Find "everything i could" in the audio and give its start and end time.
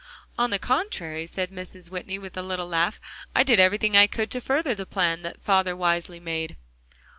3.59-4.31